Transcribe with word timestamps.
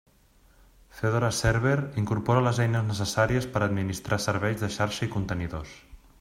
Fedora 0.99 1.29
Server, 1.41 1.77
incorpora 2.03 2.41
les 2.47 2.63
eines 2.65 2.89
necessàries 2.89 3.49
per 3.55 3.63
administrar 3.67 4.21
serveis 4.27 4.61
de 4.65 4.73
xarxa 4.79 5.09
i 5.11 5.15
contenidors. 5.19 5.81